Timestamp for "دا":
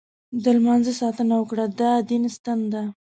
1.79-1.91